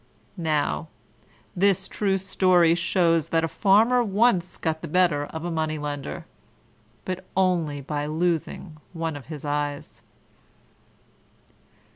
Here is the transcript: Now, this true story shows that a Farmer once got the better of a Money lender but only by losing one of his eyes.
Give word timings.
Now, 0.35 0.87
this 1.55 1.87
true 1.87 2.17
story 2.17 2.73
shows 2.73 3.29
that 3.29 3.43
a 3.43 3.47
Farmer 3.47 4.03
once 4.03 4.57
got 4.57 4.81
the 4.81 4.87
better 4.87 5.25
of 5.27 5.45
a 5.45 5.51
Money 5.51 5.77
lender 5.77 6.25
but 7.05 7.23
only 7.37 7.81
by 7.81 8.07
losing 8.07 8.77
one 8.93 9.15
of 9.15 9.27
his 9.27 9.45
eyes. 9.45 10.01